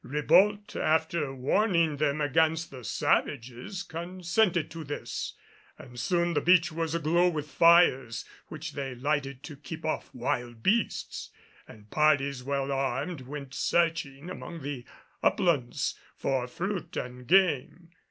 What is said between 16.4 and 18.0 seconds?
fruit and game.